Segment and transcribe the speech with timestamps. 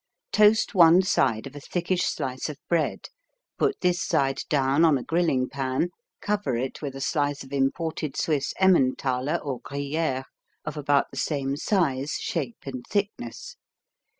[0.31, 3.09] Toast one side of a thickish slice of bread,
[3.59, 5.89] put this side down on a grilling pan,
[6.21, 10.23] cover it with a slice of imported Swiss Emmentaler or Gruyère,
[10.65, 13.57] of about the same size, shape and thickness.